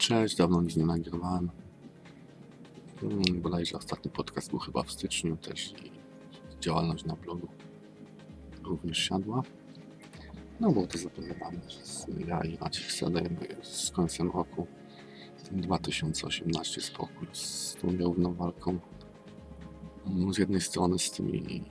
[0.00, 1.50] Cześć, dawno nic nie nagrywałem.
[3.00, 5.90] Hmm, Bodajże ostatni podcast był chyba w styczniu też i
[6.60, 7.48] działalność na blogu
[8.64, 9.42] również siadła.
[10.60, 14.66] No było to zapowiadane, że ja i Maciek zadajemy z końcem roku
[15.48, 18.78] ten 2018 spokój z tą nierówną walką.
[20.06, 21.64] Mm, Z jednej strony z tymi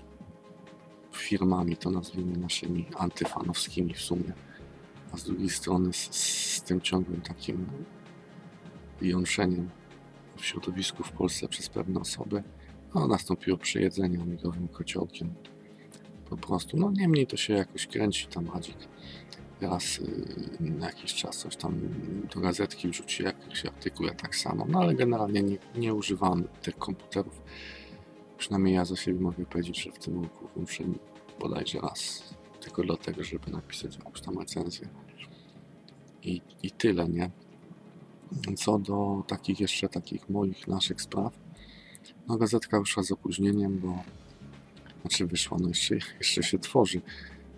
[1.12, 4.34] firmami, to nazwijmy naszymi antyfanowskimi w sumie,
[5.14, 6.16] a z drugiej strony z,
[6.56, 7.68] z tym ciągłym takim
[9.02, 9.70] jątrzeniem
[10.38, 12.44] w środowisku w Polsce przez pewne osoby,
[12.96, 15.34] no, nastąpiło przejedzenie amigowym kociołkiem.
[16.30, 18.78] Po prostu, no niemniej to się jakoś kręci tam Radzik.
[19.62, 21.80] Raz yy, na jakiś czas coś tam
[22.34, 24.66] do gazetki wrzuci jakiś artykuł, ja tak samo.
[24.70, 27.42] No ale generalnie nie, nie używam tych komputerów.
[28.38, 31.00] Przynajmniej ja za siebie mogę powiedzieć, że w tym roku włączyłem
[31.40, 32.24] bodajże raz.
[32.62, 34.88] Tylko dlatego, żeby napisać jakąś tam recenzję.
[36.24, 37.32] I, i tyle, nie?
[38.56, 41.34] Co do takich jeszcze takich moich naszych spraw,
[42.28, 44.04] no gazetka wyszła z opóźnieniem, bo
[45.02, 47.02] znaczy wyszła, no jeszcze, jeszcze się tworzy.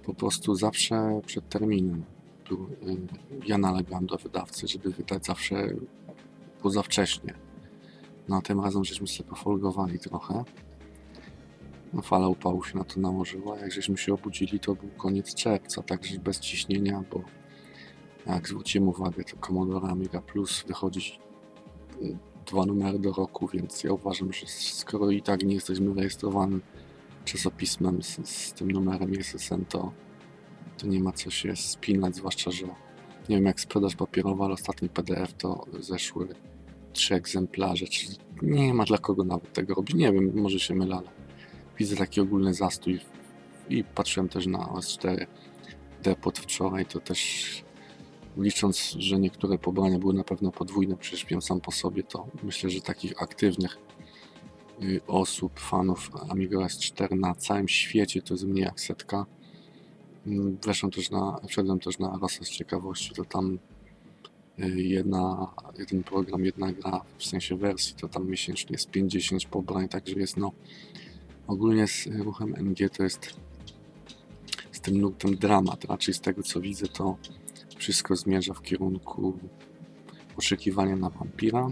[0.04, 2.04] Po prostu zawsze przed terminem.
[2.44, 2.68] Tu, y,
[3.48, 5.68] ja nalegam do wydawcy, żeby wydać zawsze
[6.62, 7.34] poza wcześnie.
[8.28, 10.44] No tym razem żeśmy sobie pofolgowali trochę.
[11.94, 13.60] No, fala upału się na to nałożyła.
[13.60, 17.24] Jak żeśmy się obudzili, to był koniec czerwca, także bez ciśnienia, bo
[18.26, 21.20] jak zwróciłem uwagę, to Commodore Amiga Plus wychodzi
[22.02, 26.62] y, dwa numery do roku, więc ja uważam, że skoro i tak nie jesteśmy rejestrowanym
[27.26, 29.92] czasopismem z, z tym numerem SSN, to,
[30.78, 32.66] to nie ma co się spinać, zwłaszcza, że
[33.30, 36.28] nie wiem jak sprzedaż papierowa, ale ostatni PDF to zeszły
[36.94, 39.96] trzy egzemplarze, czyli nie ma dla kogo nawet tego robić.
[39.96, 41.10] Nie wiem, może się mylę, ale
[41.80, 43.00] widzę taki ogólny zastój
[43.70, 45.26] i patrzyłem też na OS4
[46.04, 47.64] depot wczoraj, to też
[48.38, 52.70] licząc, że niektóre pobrania były na pewno podwójne, przecież wiem sam po sobie, to myślę,
[52.70, 53.78] że takich aktywnych
[54.84, 59.26] y, osób, fanów Amiga S4 na całym świecie to jest mniej jak setka.
[60.28, 63.60] Mm, Weszłem też na, wszedłem też na Rosę z ciekawości, to tam
[64.60, 69.90] y, jedna, jeden program, jedna gra, w sensie wersji, to tam miesięcznie jest 50 pobrań,
[69.90, 70.52] także jest no
[71.48, 73.34] ogólnie z ruchem NG to jest
[74.72, 77.18] z tym nurtem dramat, raczej z tego co widzę to
[77.82, 79.40] wszystko zmierza w kierunku
[80.36, 81.68] poszukiwania na wampira.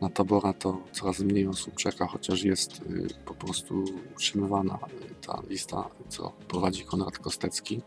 [0.00, 3.84] Na tabora to coraz mniej osób czeka, chociaż jest y, po prostu
[4.16, 7.82] utrzymywana y, ta lista, co prowadzi Konrad Kostecki.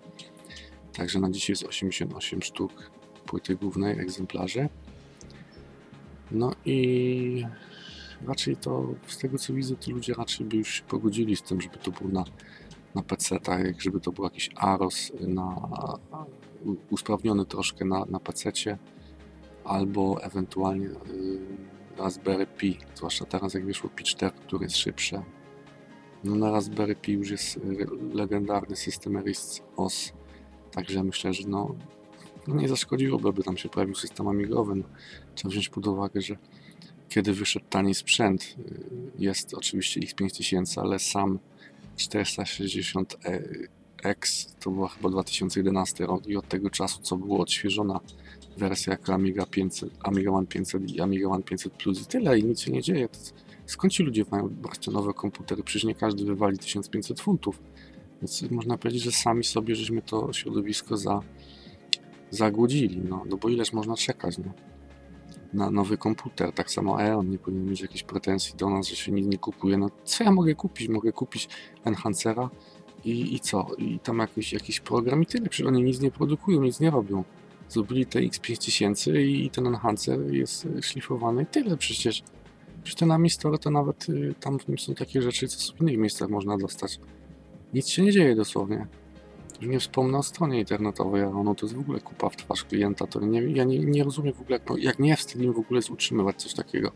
[0.94, 2.92] Także na dzisiaj jest 88 sztuk
[3.26, 4.70] płyty głównej egzemplarzy.
[6.32, 7.46] No i
[8.28, 11.62] raczej to, z tego co widzę, to ludzie raczej by już się pogodzili z tym,
[11.62, 12.24] żeby to było na,
[12.96, 15.70] na PC, tak jak żeby to był jakiś AROS na,
[16.90, 18.52] usprawniony troszkę na, na PC,
[19.64, 20.92] albo ewentualnie y,
[21.98, 25.24] Raspberry Pi, zwłaszcza teraz jak wyszło Pi 4, który jest szybsze.
[26.24, 30.14] No na Raspberry Pi już jest y, legendarny system RISC OS,
[30.72, 31.76] także myślę, że no,
[32.48, 34.76] no nie zaszkodziłoby, aby tam się pojawił system amigowy.
[34.76, 34.84] No,
[35.36, 36.38] trzeba wziąć pod uwagę, że
[37.10, 41.40] kiedy wyszedł tani sprzęt, y, jest oczywiście X5000, ale sam
[41.96, 43.42] 460 e,
[44.04, 48.00] X to była chyba 2011 rok i od tego czasu, co było odświeżona
[48.58, 52.44] wersja jako Amiga 500, Amiga One 500 i Amiga One 500 Plus i tyle i
[52.44, 53.10] nic się nie dzieje.
[53.66, 55.64] Skąd ci ludzie mają brać nowe komputery?
[55.64, 57.62] Przecież nie każdy wywali 1500 funtów.
[58.22, 61.22] Więc można powiedzieć, że sami sobie żeśmy to środowisko za,
[62.30, 62.98] zagłodzili.
[62.98, 64.54] No, no bo ileż można czekać, no
[65.54, 66.54] na nowy komputer.
[66.54, 69.78] Tak samo Eon nie powinien mieć jakichś pretensji do nas, że się nic nie kupuje.
[69.78, 70.90] No co ja mogę kupić?
[70.90, 71.50] Mogę kupić
[71.86, 72.50] Enhancera
[73.06, 73.68] i, i co?
[73.78, 75.50] I tam jakiś, jakiś program i tyle.
[75.50, 77.24] Przecież oni nic nie produkują, nic nie robią.
[77.70, 82.24] Zrobili te X5000 i ten Enhancer jest y, szlifowany i tyle przecież.
[82.84, 85.98] Przecież ten Amistor to nawet y, tam w nim są takie rzeczy, co w innych
[85.98, 87.00] miejscach można dostać.
[87.74, 88.88] Nic się nie dzieje dosłownie.
[89.62, 92.64] Już nie wspomnę o stronie internetowej, a ono to jest w ogóle kupa w twarz
[92.64, 95.60] klienta, to nie, ja nie, nie rozumiem w ogóle, jak, jak nie wstyd im w
[95.60, 96.92] ogóle jest utrzymywać coś takiego.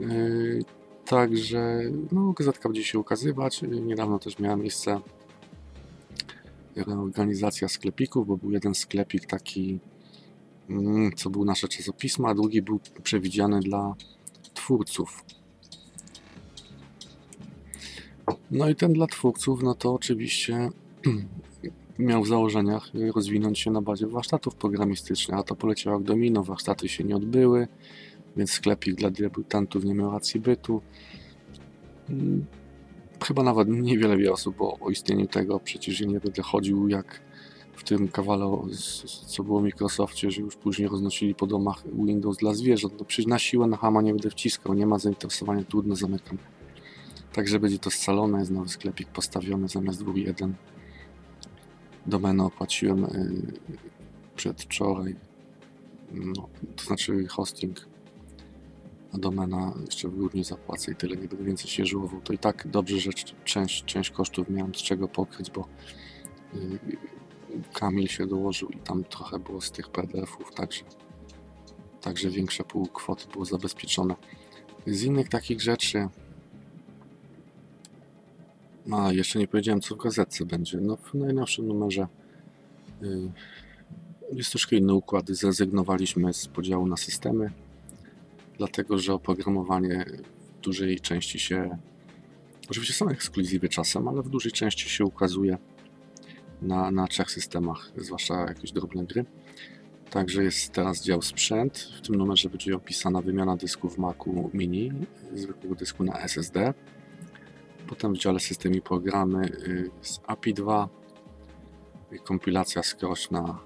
[0.00, 0.64] Yy,
[1.10, 1.80] także,
[2.12, 3.62] no, gazetka będzie się ukazywać.
[3.62, 5.00] Niedawno też miała miejsce
[6.76, 9.78] reorganizacja sklepików, bo był jeden sklepik taki,
[10.68, 13.94] mm, co był nasze czasopismo, a drugi był przewidziany dla
[14.54, 15.24] twórców.
[18.50, 20.70] No i ten dla twórców, no to oczywiście
[21.98, 26.88] miał w założeniach rozwinąć się na bazie warsztatów programistycznych, a to poleciało jak domino, warsztaty
[26.88, 27.68] się nie odbyły,
[28.36, 30.82] więc sklepik dla debiutantów nie miał racji bytu.
[32.10, 32.46] Mm,
[33.24, 37.20] Chyba nawet niewiele wie osób o, o istnieniu tego, przecież nie będę chodził jak
[37.72, 38.58] w tym kawale,
[39.26, 42.94] co było w Microsoftie, że już później roznosili po domach Windows dla zwierząt.
[42.98, 46.38] No przecież na siłę na hama nie będę wciskał, nie ma zainteresowania, trudno, zamykam.
[47.32, 50.54] Także będzie to scalone, jest nowy sklepik postawiony zamiast dwóch jeden.
[52.06, 53.52] Domenę opłaciłem y,
[54.36, 55.16] przedwczoraj,
[56.12, 57.86] no, to znaczy hosting,
[59.18, 62.20] domena jeszcze w grudniu zapłacę i tyle, nie będę więcej się żyłował.
[62.20, 63.10] To i tak dobrze, że
[63.44, 65.68] część, część kosztów miałem z czego pokryć, bo
[66.54, 66.78] y,
[67.72, 70.84] Kamil się dołożył i tam trochę było z tych PDF-ów, także,
[72.00, 74.14] także większe pół kwoty było zabezpieczone.
[74.86, 76.08] Z innych takich rzeczy,
[78.92, 80.78] a jeszcze nie powiedziałem, co w gazetce będzie.
[80.80, 82.06] No, w najnowszym numerze
[83.02, 83.30] y,
[84.32, 85.28] jest troszkę inny układ.
[85.28, 87.50] Zrezygnowaliśmy z podziału na systemy,
[88.60, 90.04] dlatego że oprogramowanie
[90.38, 91.78] w dużej części się,
[92.70, 95.58] oczywiście są ekskluzywy czasem, ale w dużej części się ukazuje
[96.62, 99.24] na, na trzech systemach, zwłaszcza jakieś drobne gry.
[100.10, 101.78] Także jest teraz dział sprzęt.
[101.78, 104.92] W tym numerze będzie opisana wymiana dysków Macu Mini,
[105.34, 106.74] zwykłego dysku na SSD.
[107.88, 110.88] Potem w dziale system i programy y, z API 2,
[112.12, 113.58] y, kompilacja skroczna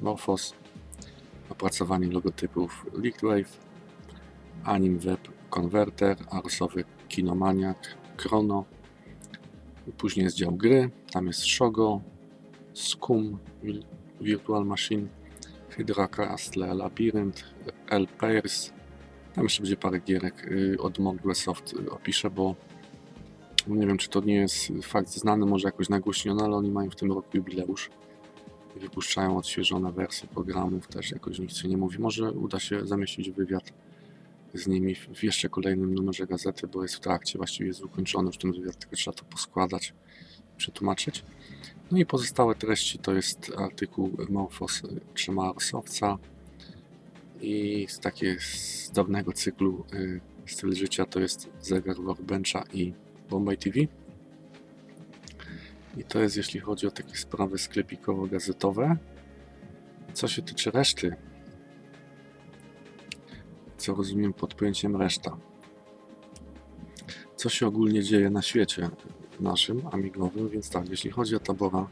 [0.00, 0.54] Morphos,
[1.50, 3.63] opracowanie logotypów Liquidwave,
[4.64, 5.20] Anim Web
[5.50, 7.76] Converter, arsowy Kinomaniac,
[8.16, 8.64] Chrono.
[9.98, 12.00] Później jest dział gry, tam jest Shogo,
[13.64, 13.84] Vil-
[14.20, 15.06] Virtual Machine,
[15.70, 17.44] Hydra Castle, Labyrinth,
[17.90, 18.72] L Pairs.
[19.34, 22.54] Tam jeszcze będzie parę gierek y, od Microsoft y, opiszę, bo
[23.66, 26.96] nie wiem, czy to nie jest fakt znany, może jakoś nagłośniony, ale oni mają w
[26.96, 27.90] tym roku jubileusz.
[28.76, 31.98] i Wypuszczają odświeżone wersje programów, też jakoś nikt się nie mówi.
[31.98, 33.72] Może uda się zamieścić wywiad
[34.54, 38.38] z nimi w jeszcze kolejnym numerze gazety, bo jest w trakcie, właściwie jest ukończony już
[38.38, 39.94] ten wywiad, tylko trzeba to poskładać,
[40.56, 41.24] przetłumaczyć.
[41.90, 44.82] No i pozostałe treści to jest artykuł Morphos
[45.14, 46.18] trzyma Arsowca
[47.40, 52.92] i z takiego z dawnego cyklu y, styl życia to jest zegar Workbencha i
[53.30, 53.80] Bombay TV.
[55.96, 58.96] I to jest jeśli chodzi o takie sprawy sklepikowo-gazetowe.
[60.12, 61.16] Co się tyczy reszty,
[63.84, 65.36] co rozumiem pod pojęciem reszta.
[67.36, 68.90] Co się ogólnie dzieje na świecie
[69.40, 71.86] naszym, amigowym, więc tak, jeśli chodzi o tabora,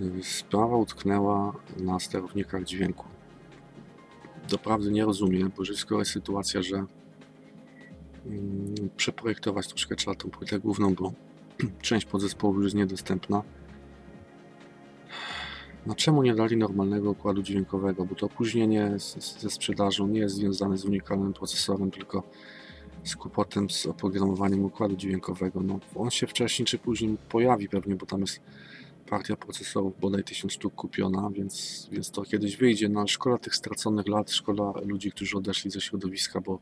[0.00, 3.04] y, sprawa utknęła na sterownikach dźwięku.
[4.50, 6.76] Doprawdy nie rozumiem, bo że skoro jest sytuacja, że
[8.26, 11.12] mm, przeprojektować troszkę trzeba tą płytę główną, bo
[11.88, 13.42] część podzespołu już jest niedostępna.
[15.86, 18.04] No czemu nie dali normalnego układu dźwiękowego?
[18.04, 18.92] Bo to opóźnienie
[19.40, 22.22] ze sprzedażą nie jest związane z unikalnym procesorem, tylko
[23.04, 25.60] z kłopotem z oprogramowaniem układu dźwiękowego.
[25.62, 28.40] No, on się wcześniej czy później pojawi pewnie, bo tam jest
[29.06, 32.88] partia procesorów bodaj 1000 sztuk kupiona, więc, więc to kiedyś wyjdzie.
[32.88, 36.58] No szkoda tych straconych lat, szkoda ludzi, którzy odeszli ze środowiska, bo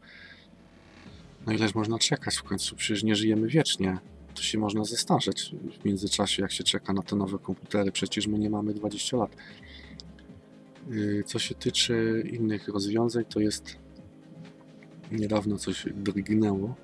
[1.46, 2.76] no ileż można czekać w końcu?
[2.76, 3.98] Przecież nie żyjemy wiecznie.
[4.34, 7.92] To się można zestarzeć w międzyczasie, jak się czeka na te nowe komputery.
[7.92, 9.36] Przecież my nie mamy 20 lat.
[10.90, 13.76] Yy, Co się tyczy innych rozwiązań, to jest
[15.12, 16.74] niedawno coś drgnęło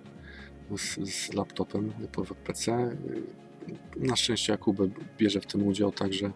[0.77, 2.97] z, z laptopem po PC.
[3.97, 4.77] Yy, Na szczęście Jakub
[5.19, 6.33] bierze w tym udział, także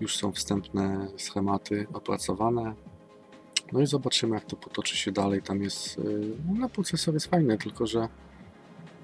[0.00, 2.74] już są wstępne schematy opracowane.
[3.72, 5.42] No i zobaczymy, jak to potoczy się dalej.
[5.42, 8.08] Tam jest, yy, no procesor jest fajny, tylko że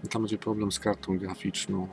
[0.08, 1.88] tam będzie problem z kartą graficzną,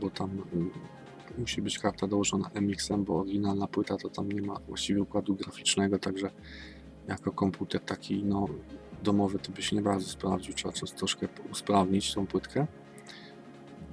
[0.00, 4.60] bo tam y, musi być karta dołożona MX-em, bo oryginalna płyta to tam nie ma
[4.68, 6.30] właściwie układu graficznego, także
[7.08, 8.48] jako komputer taki no,
[9.02, 12.66] domowy to by się nie bardzo sprawdził, trzeba coś troszkę usprawnić tą płytkę.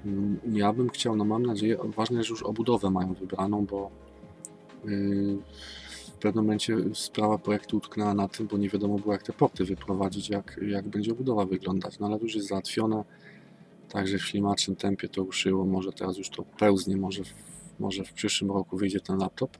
[0.05, 3.91] Mm, Ja bym chciał, no mam nadzieję, ważne, że już obudowę mają wybraną, bo
[4.85, 5.37] yy,
[6.21, 10.29] pewnym momencie sprawa projektu utknęła na tym, bo nie wiadomo było jak te porty wyprowadzić,
[10.29, 13.03] jak, jak będzie obudowa wyglądać, no ale już jest załatwione,
[13.89, 17.33] także w ślimacznym tempie to ruszyło, może teraz już to pełznie, może w,
[17.79, 19.57] może w przyszłym roku wyjdzie ten laptop.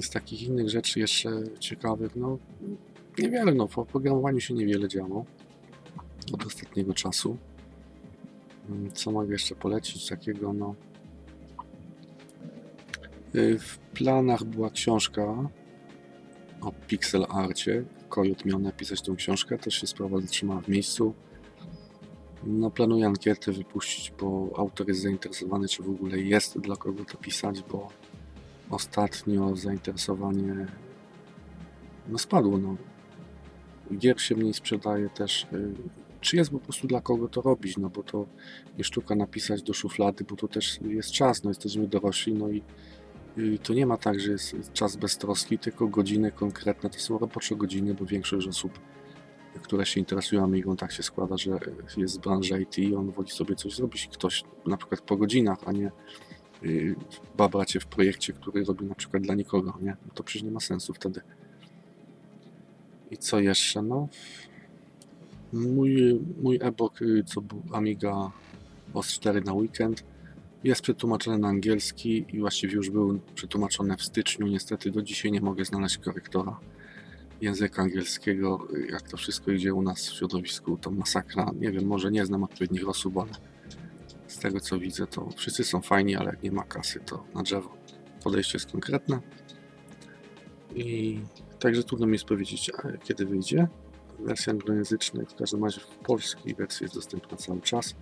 [0.00, 1.30] Z takich innych rzeczy jeszcze
[1.60, 2.38] ciekawych, no
[3.18, 5.24] niewiele, no w oprogramowaniu się niewiele działo
[6.32, 7.36] od ostatniego czasu.
[8.94, 10.74] Co mogę jeszcze polecić takiego, no
[13.58, 15.50] w planach była książka
[16.60, 17.84] o pixel arcie.
[18.08, 21.14] Kojot miał napisać tą książkę, też się sprawa zatrzymała w miejscu.
[22.44, 27.18] No, planuję ankietę wypuścić, bo autor jest zainteresowany, czy w ogóle jest dla kogo to
[27.18, 27.88] pisać, bo
[28.70, 30.66] ostatnio zainteresowanie
[32.08, 32.58] no, spadło.
[32.58, 32.76] No.
[33.98, 35.46] Gier się mniej sprzedaje też.
[35.52, 35.74] y,
[36.20, 38.26] czy jest po prostu dla kogo to robić, no bo to
[38.78, 42.62] nie sztuka napisać do szuflady, bo to też jest czas, no jesteśmy dorośli, no i
[43.62, 47.94] to nie ma tak, że jest czas beztroski, tylko godziny konkretne, to są robocze godziny,
[47.94, 48.78] bo większość osób,
[49.62, 51.58] które się interesują Amigą, tak się składa, że
[51.96, 55.58] jest z branży IT i on woli sobie coś zrobić, ktoś na przykład po godzinach,
[55.66, 55.90] a nie
[56.62, 56.96] yy,
[57.36, 59.96] babracie w projekcie, który robi na przykład dla nikogo, nie?
[60.06, 61.20] No to przecież nie ma sensu wtedy.
[63.10, 63.82] I co jeszcze?
[63.82, 64.08] No,
[65.52, 68.30] mój, mój e-book, y, co był Amiga
[68.94, 70.04] OS 4 na weekend,
[70.64, 74.46] jest przetłumaczony na angielski i właściwie już był przetłumaczony w styczniu.
[74.46, 76.60] Niestety do dzisiaj nie mogę znaleźć korektora
[77.40, 78.68] języka angielskiego.
[78.90, 81.50] Jak to wszystko idzie u nas w środowisku, to masakra.
[81.60, 83.30] Nie wiem, może nie znam odpowiednich osób, ale
[84.26, 87.42] z tego co widzę, to wszyscy są fajni, ale jak nie ma kasy, to na
[87.42, 87.76] drzewo.
[88.24, 89.20] Podejście jest konkretne.
[90.74, 91.20] I
[91.58, 92.70] także trudno mi jest powiedzieć,
[93.04, 93.68] kiedy wyjdzie.
[94.18, 97.94] Wersja anglojęzyczna, w każdym razie w polskiej wersji jest dostępna cały czas.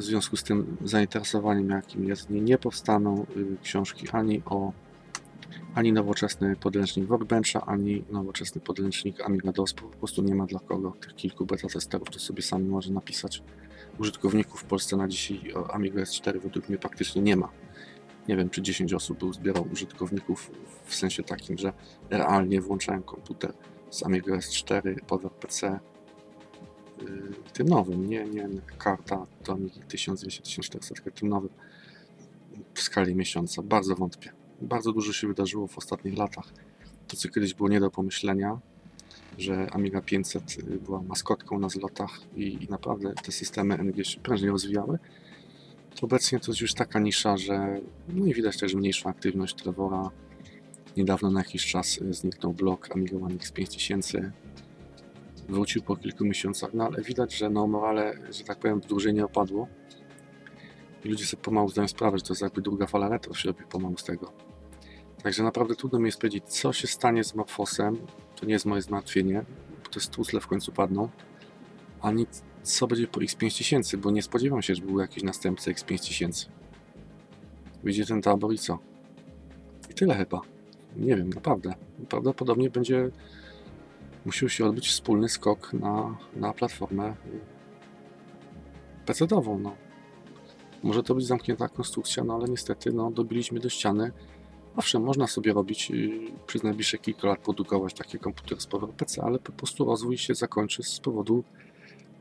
[0.00, 4.72] W związku z tym zainteresowaniem, jakim jest, nie, powstaną y, książki ani o
[5.74, 10.92] ani nowoczesny podręcznik Workbencha, ani nowoczesny podręcznik Amiga DOS, po prostu nie ma dla kogo.
[11.00, 13.42] Tych kilku beta testerów to sobie sami może napisać.
[13.98, 17.48] Użytkowników w Polsce na dzisiaj Amiga S4 według mnie praktycznie nie ma.
[18.28, 20.50] Nie wiem, czy 10 osób był zbierał użytkowników
[20.84, 21.72] w sensie takim, że
[22.10, 23.52] realnie włączałem komputer
[23.90, 25.22] z Amiga S4 pod
[27.00, 31.50] PC yy, tym nowym, nie, nie karta do Amigi 1200-1400, tylko tym nowym
[32.74, 33.62] w skali miesiąca.
[33.62, 34.32] Bardzo wątpię.
[34.60, 36.52] Bardzo dużo się wydarzyło w ostatnich latach.
[37.08, 38.58] To, co kiedyś było nie do pomyślenia,
[39.38, 44.50] że Amiga 500 była maskotką na zlotach i, i naprawdę te systemy NG się prężnie
[44.50, 44.98] rozwijały,
[46.02, 50.10] obecnie to jest już taka nisza, że no i widać też mniejszą aktywność Trevora.
[50.96, 54.32] Niedawno na jakiś czas zniknął blok Amiga One X 5000.
[55.50, 59.24] Wrócił po kilku miesiącach, no ale widać, że no morale, że tak powiem, dłużej nie
[59.24, 59.68] opadło.
[61.04, 63.64] I ludzie sobie pomału zdają sprawę, że to jest jakby druga fala retro się robi
[63.64, 64.32] pomału z tego.
[65.22, 67.98] Także naprawdę trudno mi jest powiedzieć, co się stanie z Morfosem.
[68.36, 69.44] To nie jest moje zmartwienie,
[69.84, 71.08] bo te stucle w końcu padną.
[72.00, 72.26] Ani
[72.62, 76.48] co będzie po X5000, bo nie spodziewam się, że był jakiś następca X5000.
[77.82, 78.78] Wyjdzie ten tabor i co?
[79.90, 80.40] I tyle chyba.
[80.96, 81.74] Nie wiem, naprawdę.
[82.08, 83.10] Prawdopodobnie będzie
[84.24, 87.14] musiał się odbyć wspólny skok na, na platformę
[89.06, 89.60] PC-ową.
[89.60, 89.76] No.
[90.82, 94.12] Może to być zamknięta konstrukcja, no ale niestety no, dobiliśmy do ściany.
[94.76, 96.10] Owszem, można sobie robić yy,
[96.46, 100.34] przez najbliższe kilka lat produkować takie komputery z Power PC, ale po prostu rozwój się
[100.34, 101.44] zakończy z powodu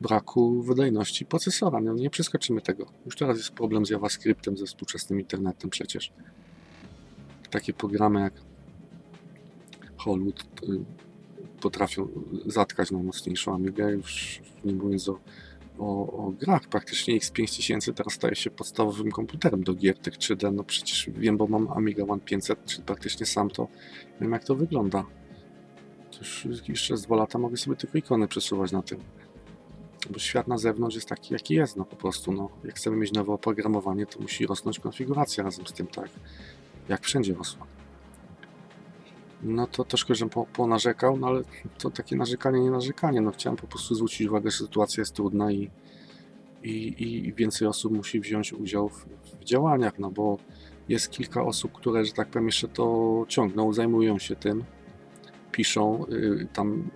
[0.01, 1.79] braku wydajności procesora.
[1.79, 2.86] No, nie przeskoczymy tego.
[3.06, 6.13] Już teraz jest problem z JavaScriptem, ze współczesnym internetem przecież.
[7.50, 8.34] Takie programy jak
[9.98, 10.86] Hollywood yy,
[11.59, 12.07] potrafią
[12.45, 15.19] zatkać najmocniejszą Amigę, już nie mówiąc o
[15.79, 16.67] o, o grach.
[16.67, 20.53] Praktycznie X5000 teraz staje się podstawowym komputerem do gier tych 3D.
[20.53, 23.67] No przecież wiem, bo mam Amiga One 500, czy praktycznie sam to
[24.21, 25.05] wiem jak to wygląda.
[26.45, 28.99] Już jeszcze z dwa lata mogę sobie tylko ikony przesuwać na tym.
[30.09, 32.31] Bo świat na zewnątrz jest taki, jaki jest, no po prostu.
[32.31, 36.09] No, jak chcemy mieć nowe oprogramowanie, to musi rosnąć konfiguracja razem z tym, tak
[36.89, 37.78] jak wszędzie rosła.
[39.43, 41.41] No to troszkę, żebym po, ponarzekał, no ale
[41.77, 43.22] to takie narzekanie, nie narzekanie.
[43.22, 45.69] No chciałem po prostu zwrócić uwagę, że sytuacja jest trudna i,
[46.63, 50.38] i, i więcej osób musi wziąć udział w, w, działaniach, no bo
[50.89, 54.63] jest kilka osób, które, że tak powiem, jeszcze to ciągną, zajmują się tym,
[55.51, 56.89] piszą, yy, tam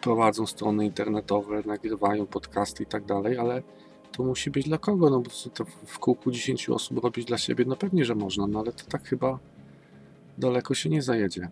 [0.00, 3.62] prowadzą strony internetowe, nagrywają podcasty i tak dalej, ale
[4.12, 5.10] to musi być dla kogo?
[5.10, 8.58] No bo to w kółku 10 osób robić dla siebie, no pewnie, że można, no
[8.60, 9.38] ale to tak chyba
[10.38, 11.50] daleko się nie zajedzie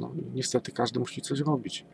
[0.00, 1.84] no niestety każdy musi coś robić.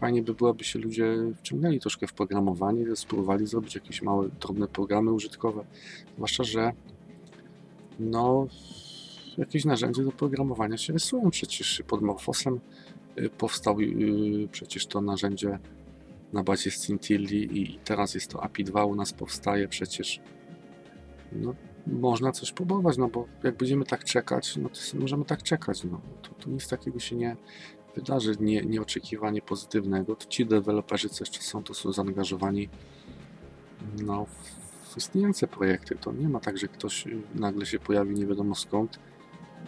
[0.00, 4.68] Fajnie by było, aby się ludzie wciągnęli troszkę w programowanie, spróbowali zrobić jakieś małe, drobne
[4.68, 5.64] programy użytkowe.
[6.16, 6.72] Zwłaszcza, że
[7.98, 8.46] no,
[9.38, 11.30] jakieś narzędzia do programowania się rysują.
[11.30, 12.60] Przecież pod Morfosem
[13.18, 15.58] y, powstał y, przecież to narzędzie
[16.32, 20.20] na bazie Scintilli i teraz jest to API 2 u nas powstaje przecież.
[21.32, 21.54] No,
[21.86, 26.00] można coś próbować, no bo jak będziemy tak czekać, no to możemy tak czekać, no.
[26.22, 27.36] To, to nic takiego się nie
[27.94, 32.68] wydarzy, nie, nieoczekiwanie pozytywnego, to ci deweloperzy, co jeszcze są, to są zaangażowani
[34.02, 34.26] no,
[34.82, 38.98] w istniejące projekty, to nie ma tak, że ktoś nagle się pojawi nie wiadomo skąd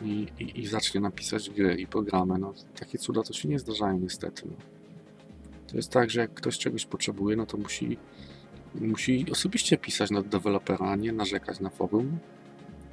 [0.02, 3.98] i, i, i zacznie napisać gry i programy, no takie cuda to się nie zdarzają
[3.98, 4.56] niestety, no.
[5.66, 7.98] To jest tak, że jak ktoś czegoś potrzebuje, no to musi
[8.74, 12.18] musi osobiście pisać na dewelopera, a nie narzekać na forum.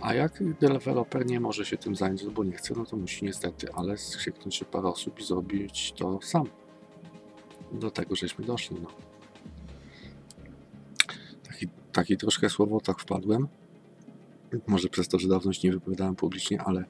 [0.01, 3.73] A jak deweloper nie może się tym zająć, bo nie chce, no to musi niestety,
[3.73, 6.45] ale skrzyknąć się parę osób i zrobić to sam.
[7.71, 8.77] do tego żeśmy doszli.
[8.81, 8.89] No.
[11.47, 13.47] Taki, taki troszkę słowotok wpadłem.
[14.67, 16.85] Może przez to, że dawno się nie wypowiadałem publicznie, ale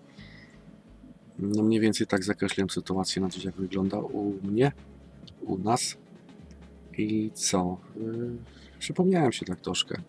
[1.40, 4.72] no mniej więcej tak zakreśliłem sytuację na dziś, jak wygląda u mnie,
[5.42, 5.98] u nas.
[7.00, 7.78] I co?
[7.96, 8.38] Yy,
[8.80, 10.02] przypomniałem się tak troszkę.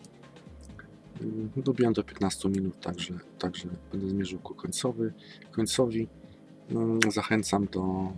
[1.55, 5.13] Dobiłem do 15 minut, także, także będę zmierzył ku końcowy,
[5.51, 6.07] końcowi.
[6.69, 8.11] Yy, Zachęcam do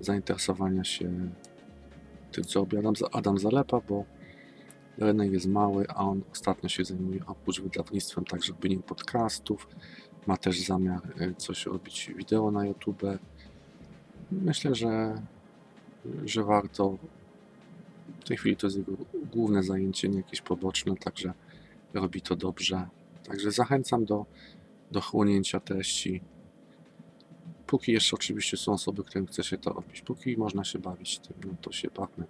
[0.00, 1.30] zainteresowania się
[2.32, 4.04] tym, co robi Adam, Adam Zalepa, bo
[4.98, 9.68] rynek jest mały, a on ostatnio się zajmuje oprócz wydawnictwem także robieniem podcastów.
[10.26, 13.02] Ma też zamiar y, coś robić wideo na YouTube.
[14.32, 15.22] Myślę, że,
[16.24, 16.98] że warto.
[18.20, 18.92] W tej chwili to jest jego
[19.32, 21.32] główne zajęcie, nie jakieś poboczne, także
[21.94, 22.88] robi to dobrze.
[23.24, 24.26] Także zachęcam do,
[24.90, 26.20] do chłonięcia treści.
[27.66, 30.00] Póki jeszcze oczywiście są osoby, którym chce się to robić.
[30.00, 32.26] Póki można się bawić tym, no to się bawmy.